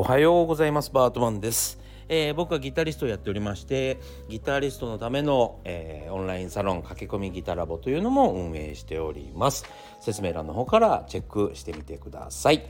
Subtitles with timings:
[0.00, 0.90] おはようございます。
[0.92, 3.98] バートマンです、えー僕はギタリストをやっておりまして
[4.30, 9.66] ギタリストのための、えーオンラインサロン駆け込みギタラボというのも運営しております。
[10.00, 12.64] 説明欄の方からチェックしてみてください、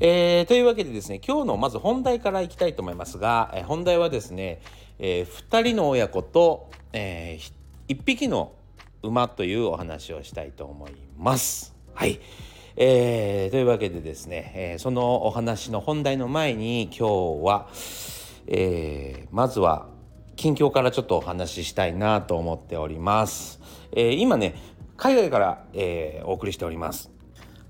[0.00, 4.62] えーというわけでですね今日のまず本題からいきたいと思いますが、えー本題はですね、
[4.98, 7.38] え2人の親子と、え
[7.88, 8.54] 1匹の
[9.02, 11.76] 馬というお話をしたいと思います。
[11.92, 12.18] はい。
[12.76, 17.68] えーというわけでですね、えーそのお話の本題の前に今日は、
[18.46, 19.88] えーまずは
[20.36, 23.60] 近況からちょっとお話ししたいなと思っております。
[23.92, 24.54] えー今ね
[24.96, 27.10] 海外から、えーお送りしております。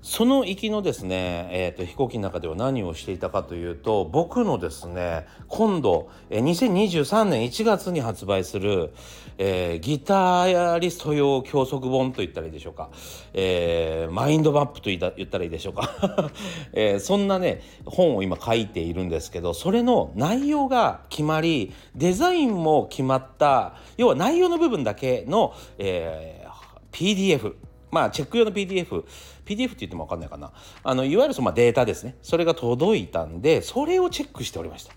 [0.03, 8.93] その行きのですね、えー、と飛行機の中では何をしていたかというと僕のですね今度、2023年1月に発売する、
[9.37, 12.89] えーギタリスト用教則本と言ったらいいでしょうか、
[13.33, 16.31] えーマインドマップと言った言ったらいいでしょうか、
[16.73, 26.53] えーそんなね本を今書いているんですけどそれの内容が決まりデザインも決まった要は内容の部分だけの、えー
[26.91, 27.55] PDF
[27.93, 29.03] まあチェック用の PDF、
[29.45, 30.51] PDF って言っても分かんないかな。
[30.83, 32.17] あのいわゆるそのデータですね。
[32.21, 34.93] それが届いたんで、それをチェックしておりました。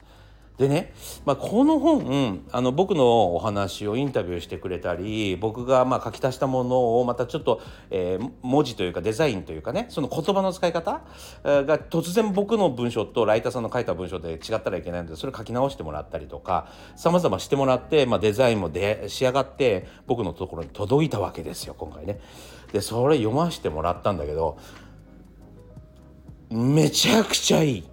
[0.59, 0.95] でね、
[1.27, 11.03] まあ、この本あの僕のお話をインタビューしてくれたり僕がまあ書き足したものをまたちょっと、えー文字というかデザインというかねその言葉の使い方
[11.43, 22.21] が突然僕の文章とライターさんの書いた文章で違ったらいけないのでそれ書き直してもらったりとか様々してもらって、まあ、デザインもで仕上がって僕のところに届いたわけですよ今回ね。
[22.73, 24.59] でそれ読ませてもらったんだけど
[26.51, 27.85] めちゃくちゃいい。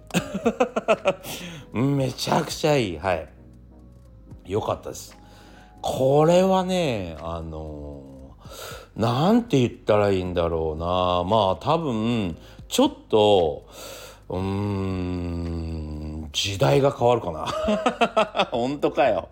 [1.76, 2.98] めちゃくちゃいい。
[2.98, 3.28] はい。
[4.46, 5.16] よかったです。
[5.82, 8.02] これはねあの
[8.96, 11.24] なんて言ったらいいんだろうな。
[11.24, 12.36] まあ多分
[12.68, 13.66] ちょっと
[14.28, 17.46] うーん時代が変わるかな。
[18.52, 19.28] 本当かよ。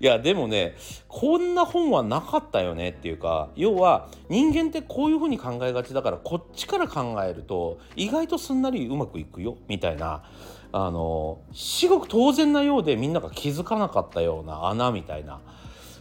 [0.00, 0.76] いやでもね
[1.08, 10.22] こんな本はなかったよねっていうか要は人間ってこういうふうに考えがちだからこっちから考えると意外とすんなりうまくいくよみたいな
[10.70, 15.40] あの至極当然なようでみんなが気づかなかったような穴みたいな、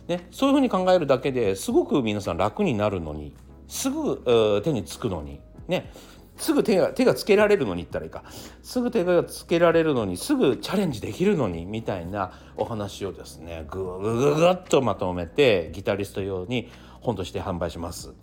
[0.08, 3.34] ね、そういうふうに考えるだけですごく皆さん楽になるのに
[3.68, 5.40] すぐ手につくのに。
[5.68, 5.92] ね
[6.38, 8.24] すぐ手が手がつけられるのに言ったらいいか。
[8.62, 16.70] すぐ手がつけられるのにすぐチャレンジできるのにみたいなお話をですねぐぐぐぐっとまとめてギタリスト用に
[17.02, 18.14] 本として販売します。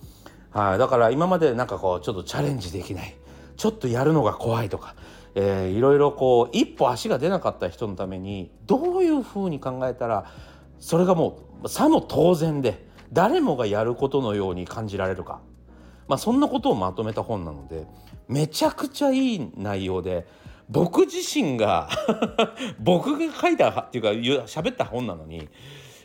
[0.50, 3.16] はい、だから今までなんかこうちょっとチャレンジできない。
[3.56, 4.94] ちょっとやるのが怖いとか、
[5.34, 10.30] えーいろいろこう一歩足が出なかった人のためにどういうふうに考えたら
[10.78, 15.40] それがもうさも当然で誰もがやることのように感じられるか。
[16.08, 17.86] まあ、そんなことをまとめた本なので
[18.28, 20.26] めちゃくちゃいい内容で
[20.68, 21.88] 僕自身が
[22.80, 25.48] 僕が書いたっていうか言う喋った本なのに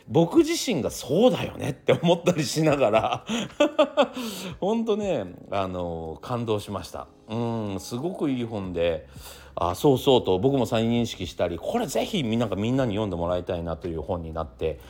[0.06, 3.24] 僕自身がそうだよねって思ったりしながら
[4.60, 7.06] 本当ねあの感動しました。
[7.28, 7.36] う
[7.76, 9.06] んすごくいい本で
[9.54, 14.80] あそうそうと僕も再認識したりこれぜひみんながみんなに読んでもらいたいなという本になって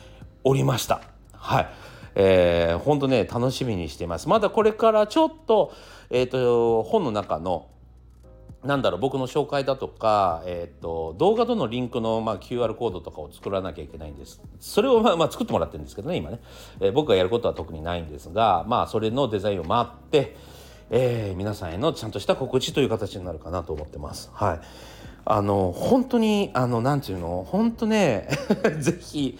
[0.43, 1.01] おりました。
[1.33, 1.67] はい。
[2.15, 4.27] えー、本当ね楽しみにしています。
[4.27, 5.73] まだこれからちょっと,、
[6.09, 7.67] えー、と本の中の
[8.63, 14.39] なんだろう僕の紹介だとか、えー、と動画とのリンクの、まあ、QR コードとかを作らなきゃいけないんです。
[14.59, 16.39] それを、まあまあ、作ってもらってるんですけどね今ね、
[16.79, 20.35] えー僕がやることは特にないんですがまあそれのデザインを待って、
[20.91, 24.29] えー皆さんへのちゃんとした告知という形になるかなと思ってます。
[24.33, 24.59] はい。
[25.23, 27.45] あの本当にあのなんていうの？
[27.47, 28.27] 本当ね
[28.79, 29.39] ぜひ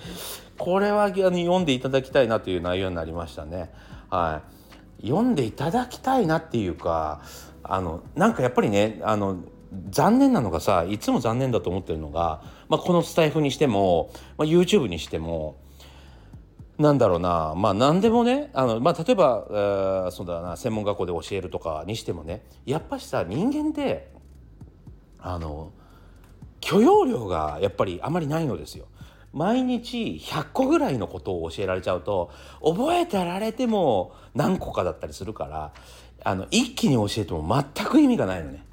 [0.62, 3.74] これは読んでいただきたいなという内容になりましたね
[4.12, 4.44] は
[5.02, 7.24] い読んでいただきたいなっていうか
[7.64, 9.40] あのなんかやっぱりねあの
[9.90, 15.58] 残念なのがさいつも残念だと思ってるのが、まあ、このスタイフにしても、まあ、YouTube にしても
[16.78, 24.12] なんだろうなまあ何でもねあの、まあ、例えば、えーそうだな専門学校で教えるとかにしてもねやっぱしさ人間って
[25.18, 25.72] あの
[26.60, 28.86] 許容量がやっぱりあまりないのですよ。
[29.34, 32.32] 毎日100個ぐらいのことを教えられちゃうと
[32.64, 35.74] 覚えてられても何個かだったりするから
[36.24, 38.66] あの一気に教えても全く意味がないのね。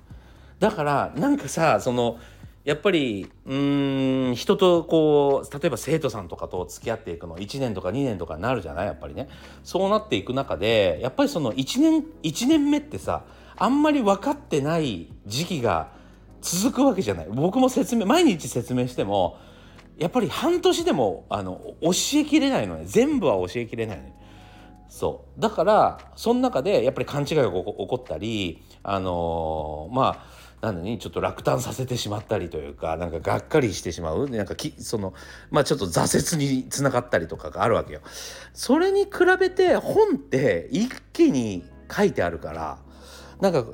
[0.59, 2.19] だからなんかさその
[2.65, 9.29] やっぱりうん人とこう例えば生徒さんとかと付き合っていくの1年とか2年とかになるじゃないやっぱりね
[9.65, 13.25] そうなっていく中でやっぱりその1年1年目ってさ
[13.57, 15.89] あんまり分かってない時期が
[16.43, 19.39] 続くわけじゃない僕も説明毎日説明しても
[19.99, 22.85] やっぱり半年でもあの教えきれないのね。
[22.87, 24.15] 全部は教えきれないのね。
[24.89, 25.41] そう。
[25.41, 34.29] だからその中でやっぱり勘違いが起こったりあのーまあなのにちょっと落胆させてしまったりというかなんかがっかりしてしまう。
[34.29, 35.15] なんかきその
[35.51, 38.01] まあちょっと挫折につながったりとかがあるわけよ。
[38.53, 42.79] それに比べて本って一気に書いてあるから
[43.41, 43.65] なんか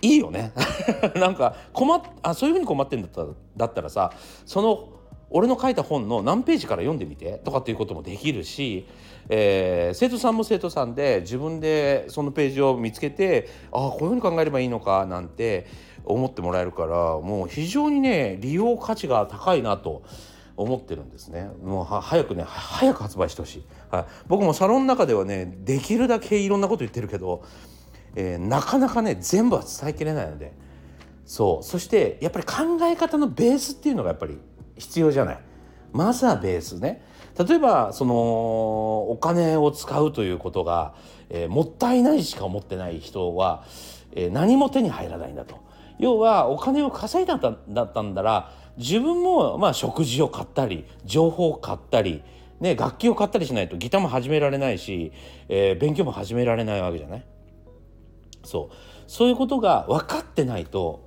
[0.00, 0.52] いいよね。
[1.14, 4.12] なんか困っあそういうふうに困ってんだったらだったらさ
[4.46, 4.93] その
[5.30, 8.86] 俺の書いた本の何ページから読んでみてとかっていうこともできるし、
[9.28, 15.66] えー、生徒さんも生徒さんで自分でそのページを見つけてああこういうふうに考えればいいのかなんて
[16.04, 20.02] 思ってもらえるからもう非常にね利用価値が高いなと
[20.56, 21.50] 思ってるんですね。
[21.62, 27.42] もう早くね早く発売してほしい、はい、僕もサロンの中ではねできるだけいろんなこと言ってるけど、
[28.14, 30.52] えー、なかなかね全部は伝えきれないので。
[31.26, 31.64] そう。
[31.64, 34.38] そしてやっぱり考え方のベースっていうのがやっぱり
[34.76, 35.38] 必要じゃない。
[35.92, 37.02] まずはベースね。
[37.38, 40.94] 例えばそのお金を使うということが、
[41.30, 43.64] えー、もったいないしか思ってない人は、
[44.12, 45.58] えー、何も手に入らないんだと。
[45.98, 52.22] 要はお金を稼いだんだったんだら自分もまあ食事を買ったり情報を買ったり、
[52.60, 55.12] ね、楽器を買ったりしないとギターも始められないし、
[55.48, 57.26] えー、勉強も始められないわけじゃない。
[58.44, 58.74] そう。
[59.06, 61.04] そういうことが分かってないと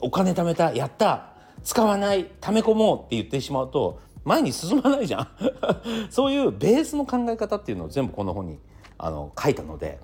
[0.00, 1.29] お金貯めたやった
[1.64, 5.28] 使わない溜め込もうって言ってしまうと前に進まないじゃん
[6.10, 8.58] そういうベースの考え方っていうのを全部この本に
[8.98, 9.98] あの書いたので、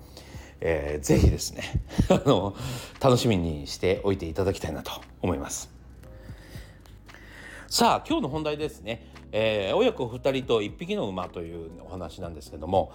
[0.59, 1.63] えー、ぜひですね
[2.09, 2.55] あの
[2.99, 5.75] 楽しみにしておいていただきたいなと思います。
[7.67, 12.91] さあ今日の本題ですね、えー、親子2人と1匹の馬というお話なんですけども、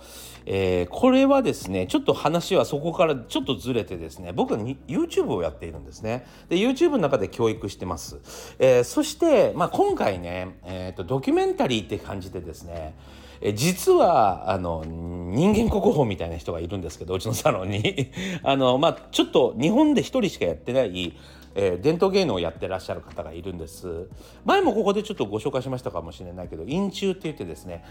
[0.47, 6.27] えー、これはですねちょっと話はそこからちょっとずれてですね僕は YouTube をやっているんですね。
[6.49, 8.21] で YouTube の中で教育してます、
[8.59, 12.95] えー、そして、まあ、今回ね、えーと、ドキュメンタリーって感じでですね
[13.43, 18.11] え実はあの人間国宝みたいな人がいるんですけどうちのサロンに。
[18.43, 21.13] あの、まあ、ちょっと日本で1人しかやってない
[21.55, 24.09] えー、伝統芸能をやってらっしゃる方がいるんです。
[24.47, 27.85] 前もここでちょっとご紹介しましたかもしれないけど陰中って言ってですね、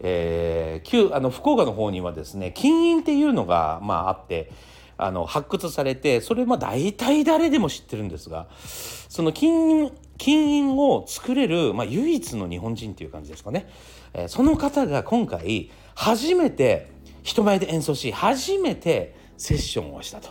[0.00, 4.50] えー、旧あの福岡の方にはですね金印っていうのが、まあ、あって
[4.96, 13.68] あの発掘されてそれまあ大体誰でも知ってるんですがその金金印を作れる、まあ、唯一の日本人っていう感じですかね、
[14.14, 16.90] えー、その方が今回初めて
[17.22, 20.30] 人前で演奏し初めてセッションをしたと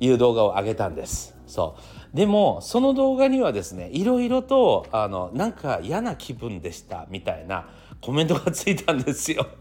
[0.00, 1.34] いう動画を上げたんです。
[1.46, 2.16] そう。
[2.16, 7.68] でもその動画にはですねいろいろとあのなんか嫌な気分でしたみたいな
[8.00, 9.46] コメントがついたんですよ。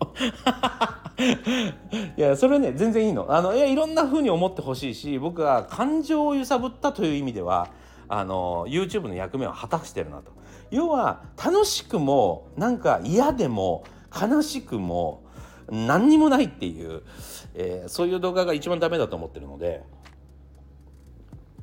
[2.18, 3.28] いやそれね全然いいの。
[3.30, 7.70] あのいやいろんな風に思ってほしいし僕は感情を揺さぶったという意味では
[8.10, 10.41] あの YouTube の役目を果たしてるなと。
[10.72, 13.84] 要は楽しくもなんか嫌でも
[14.20, 15.24] 悲しくも
[15.70, 17.04] 何にもないっていう、
[17.54, 19.84] えー、そういう動画が一番ダメだと思ってるので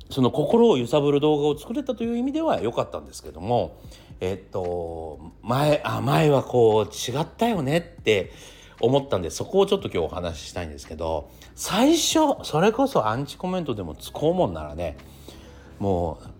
[0.09, 3.79] その心を揺さぶる動画を作れたという意味では良かったんですけども
[4.19, 8.31] えっと前あ前はこう違ったよねって
[8.81, 14.97] 思ったんでそこをちょっと今日お話ししたいんですけど最初それこそアンチコメントでもつこうもんならね
[15.77, 16.38] もう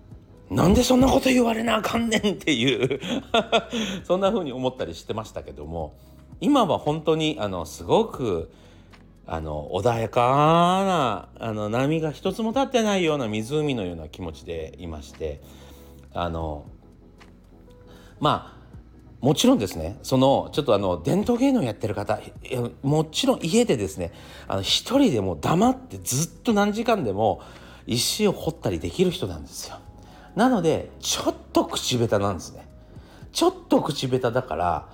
[0.49, 2.99] なんでそんなこと言われなあかんねんっていう。
[4.03, 5.93] そんな風に思ったりしてましたけども。
[6.41, 8.49] 今は本当にあのすごく
[9.27, 15.41] あの穏やかなあの波が一つも立ってないような湖のような気持ちでいまして。
[16.13, 16.65] あの
[18.19, 18.59] まあ
[19.21, 22.19] もちろんですねそのちょっとあの伝統芸能やってる方
[22.83, 24.11] もちろん家でですね
[24.47, 27.41] あの一人でも黙ってずっと何時間でも
[27.85, 29.77] 石を掘ったりできる人なんですよ。
[30.35, 32.67] なのでちょっと口下手なんですね。
[33.31, 34.89] ちょっと口下手だから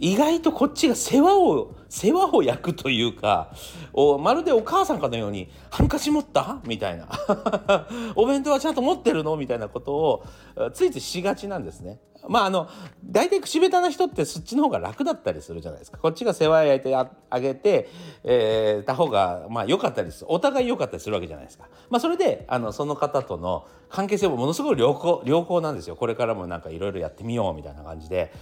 [0.00, 3.52] 意外とこっちが世話を世話を焼くというか
[3.92, 7.06] おまるでお母さんかのように「ハンカチ持った?」みたいな
[8.16, 10.24] 「お弁当はちゃんと持ってるの?」みたいなことを
[10.72, 12.00] ついついしがちなんですね。
[12.28, 12.68] まああの
[13.02, 17.88] 大体口下手な人ってそっちの方が楽だったりするじゃないですかこっちが世話焼いてあげて、
[18.24, 21.64] えー、た方がまあ良かったりするお互い良かったりするわけじゃないですか。
[21.88, 28.32] まあ、それであのその方との関係性もものすごい良好良好なんですよこれからもなんかいろいろやってみようみたいな感じで。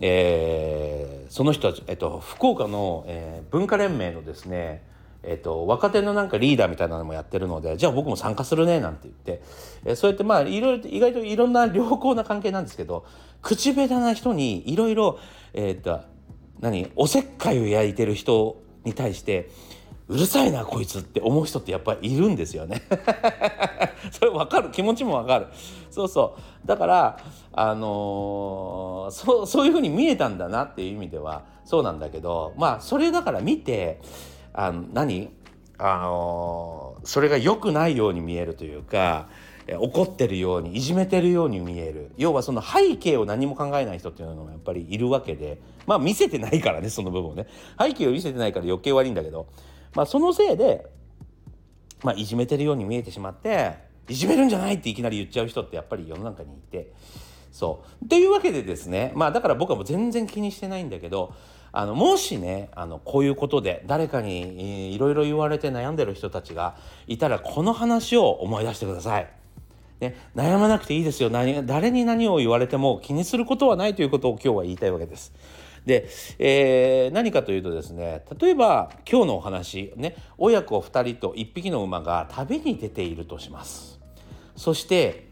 [0.00, 4.82] えー、その人たち、えっと、福岡の、えー、文化連盟のですね、
[5.22, 9.42] えっと、若手のなんかリーダーみたいなのもやってるのでじゃあ僕も参加するねなんて言って、
[9.84, 13.04] えー、そうやってまあいろいろ意外といろんな良好な関係なんですけど
[13.42, 15.18] 口下手な人にいろいろ
[15.54, 16.00] えっと
[16.60, 19.50] 何おせっかいを焼いてる人に対して
[20.08, 22.82] うるさいなこいつって思う人ってやっぱりいるんですよね。
[24.10, 24.70] それ分かる。
[24.70, 25.48] 気持ちも分かる。
[25.90, 26.66] そうそう。
[26.66, 27.18] だから
[27.52, 34.00] あのー、そそういうふうに見えたんだなっていう意味ではそうなんだけどまあそれだから見て
[34.54, 35.30] あの何？
[35.76, 39.28] あのー、それが良くないように見えるというか
[39.78, 42.12] 怒ってるようにいじめてるように見える。
[42.16, 47.46] 要はその背景を何も考えない人っていうのがやっぱりいるわけでまあ見せてないからねその部分をね。
[47.78, 49.46] 背景を見せてないから余計悪いんだけど
[49.94, 50.86] まあそのせいで、
[52.02, 53.76] まあ、いじめてるように見えてしまって
[54.08, 56.92] いじめるんじゃないっていきなり言っちゃう人ってやっぱり世の中にいて
[57.52, 61.34] そうっていうわけでですねまあだから僕はもう全然気にしてないんだけど
[61.72, 66.76] あのもしねあのこういうことで誰かにいろいろ言われて悩んでる人たちが
[67.06, 69.28] いたらこの話を思い出してください。
[70.00, 75.32] ね、悩まなくていいですよ何誰に何を言われても気にすることはないということを今日は言いたいわけです。
[75.88, 76.06] で、
[76.38, 83.98] えー、何かというとですね例えば今日のお話ね親子2人と1匹の馬が旅に出ているとします。
[84.54, 85.26] そして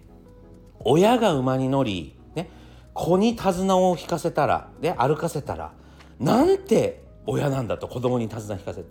[0.81, 2.49] 親が馬に乗り、ね、
[2.95, 5.73] 子に手綱を引かせたら、ね、歩かせたら
[6.19, 8.87] なんて親なんだと子供に手綱引かせて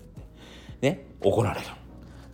[0.82, 1.68] ね怒られる。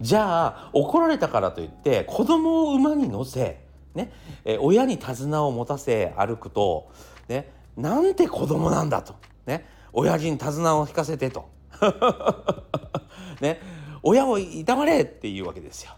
[0.01, 3.61] じゃあ怒られたからといって子供を馬に乗せ、
[3.95, 4.11] ね、
[4.43, 6.91] え親に手綱を持たせ歩くと、
[7.29, 11.49] ね、なんて子供なんだと、ね、親父に手綱を引かせてと、
[13.41, 13.59] ね、
[14.03, 15.91] 親をいたわれっていうわけですよ。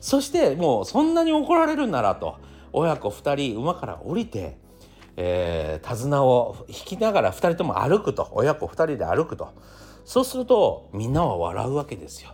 [0.00, 2.36] そしてもうそんなに怒られるならと。
[2.72, 4.58] 親子2人馬から降りて、
[5.16, 8.28] えー、手綱を引きながら2人とも歩くと。
[8.32, 9.48] 親子2人で歩くと。
[10.04, 12.30] そうするとみんなは笑うわけですよ。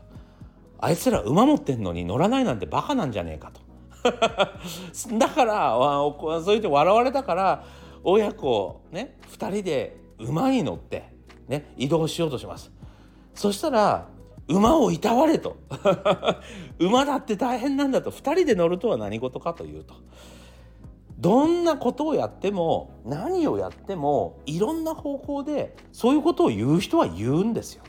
[0.78, 3.60] あいつら馬持ってんのに乗らないなんてバカなんじゃねえかと。
[5.18, 7.64] だからそう言って笑われたから
[8.04, 11.12] 親子ね2人で馬に乗って
[11.48, 12.70] ね移動しようとします。
[13.34, 14.08] そしたら
[14.46, 15.56] 馬をいたわれと。
[16.78, 18.10] 馬だって大変なんだと。
[18.10, 19.94] 2人で乗るとは何事かというと。
[21.18, 27.84] どんなことをやっても何をやってもいろんな方向でそういうことを言う人は言うんですよ。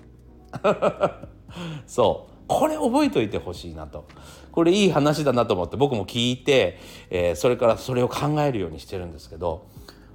[1.86, 2.36] そう。
[2.48, 4.06] これ覚えておいてほしいなと。
[4.52, 6.78] これいい話だなと思って僕も聞いて、
[7.10, 9.68] えー、それからそれを考えるようにしてるんですけど、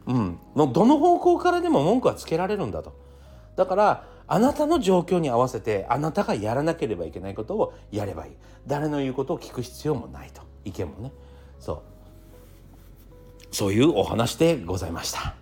[0.06, 2.94] うん、のどの方向からでも文句はつけられるんだと。
[3.56, 8.32] だからあなたの状況に合わせてあなたがやらなければいけないことをやればいい。
[8.66, 10.42] 誰の言うことを聞く必要もないと。
[10.64, 11.12] 意見もね。
[11.58, 11.80] そう。
[13.50, 15.34] そういうお話でございました。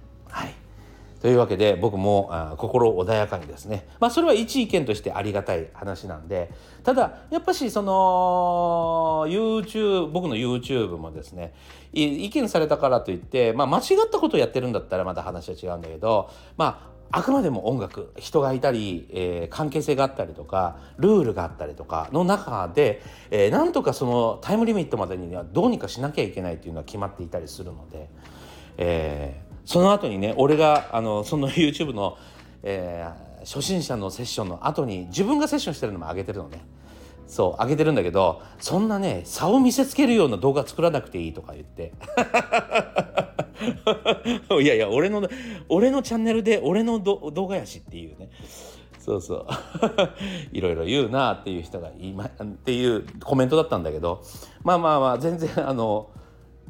[1.20, 3.86] というわけで僕もあ心穏やかにですね。
[4.00, 6.50] まあそれは一意見としてありがたい話なんで。
[6.84, 11.52] ただやっぱしその YouTube 僕の YouTube もですね
[11.92, 28.10] 意見されたからといって、まあ、間違ったことをやってるんだったらまた話は違うんだけどまああくまでも音楽人がいたり、えー、関係性があったりとかルールがあったりとかの中で、えー、なんとかそのタイムリミットまでにはどうにかしなきゃいけないっていうのは決まっていたりするので、
[28.76, 32.16] えー、その後にね俺があのその YouTube の、
[32.62, 36.64] えー、初心者のセッションの後に自分がセッションしてるのも上げてるのね。
[37.26, 41.92] そう上げてるんだけどそんなね差を見せつけるような動画作らなくていいとか言って。
[44.62, 45.28] いやいや俺の
[45.68, 48.30] 俺のチャンネルで俺の動画やしっていうね。
[48.98, 49.46] そうそう。
[50.56, 52.30] いろいろ言うなっていう人がいまっ
[52.64, 54.22] ていうコメントだったんだけど。
[54.62, 56.08] まあまあまあ全然あの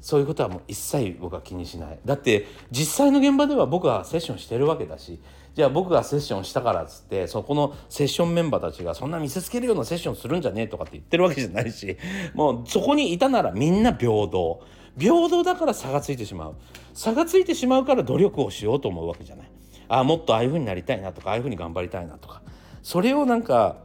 [0.00, 1.98] そういうことはもう一切僕は気にしない。
[2.04, 5.20] だって実際の現場では僕はセッションしてるわけだし
[5.54, 11.96] じゃあ僕がセッションしたからっつってそこのセッションメンバーたちがそんな見せつけるようなセッションするんじゃねえとかって言ってるわけじゃないし
[12.34, 14.60] もうそこにいたならみんな平等。
[14.98, 16.54] 平等だから差がついてしまう。
[16.92, 19.50] 差がついてしまうから努力をしようと思うわけじゃない。
[19.88, 22.42] ああもっとああいう風になりたいなとかああいう風に頑張りたいなとか。
[22.82, 23.76] それをなんか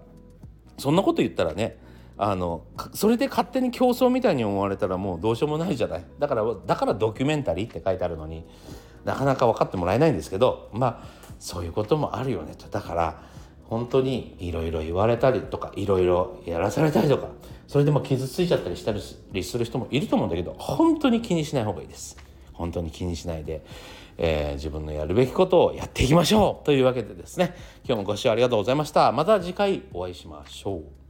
[0.77, 1.77] そんなこと言ったらね
[2.17, 6.05] あのそれで勝手に競争みたいに思われたらもうどうしようもないじゃない。
[6.19, 8.45] だからだからドキュメンタリーって書いてあるのに
[9.03, 11.07] なかなか分かってもらえないんですけどまあ
[11.39, 12.67] そういうこともあるよねと。
[12.67, 13.23] だから
[13.65, 17.27] 本当にいろいろ言われたりとかいろいろやらされたりとか
[17.67, 22.17] それでも傷ついちゃったりしたりする人もいると思うんだけど本当に気にしない方がいいです。
[22.53, 23.65] 本当に気にしないで、
[24.17, 27.55] えー、自分のやるべきことをやっていきましょうというわけでですね。
[27.83, 29.11] 今日もご視聴ありがとうございました。
[29.11, 31.02] また次回お会いしましょう。